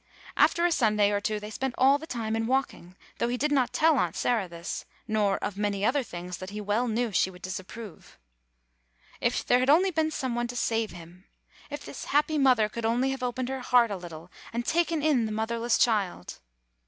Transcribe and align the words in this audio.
After 0.35 0.65
a 0.65 0.71
Sunday 0.71 1.11
or 1.11 1.21
two, 1.21 1.39
they 1.39 1.51
spent 1.51 1.75
all 1.77 1.99
the 1.99 2.07
time 2.07 2.35
in 2.35 2.47
walking, 2.47 2.95
though 3.19 3.27
he 3.27 3.37
did 3.37 3.51
not 3.51 3.71
tell 3.71 3.99
Aunt 3.99 4.15
Sarah 4.15 4.47
this, 4.47 4.83
nor 5.07 5.37
of 5.43 5.59
many 5.59 5.85
other 5.85 6.01
things 6.01 6.37
that 6.37 6.49
he 6.49 6.59
well 6.59 6.87
knew 6.87 7.11
she 7.11 7.29
would 7.29 7.43
disapprove. 7.43 8.17
If 9.19 9.45
there 9.45 9.59
had 9.59 9.69
only 9.69 9.91
been 9.91 10.09
some 10.09 10.33
one 10.33 10.47
to 10.47 10.55
save 10.55 10.89
him! 10.89 11.25
If 11.69 11.85
this 11.85 12.05
happy 12.05 12.39
mother 12.39 12.67
could 12.67 12.83
only 12.83 13.11
have 13.11 13.21
opened 13.21 13.49
her 13.49 13.59
heart 13.61 13.91
a 13.91 13.95
little, 13.95 14.31
and 14.51 14.65
taken 14.65 15.03
in 15.03 15.27
the 15.27 15.31
motherless 15.31 15.77
child! 15.77 16.39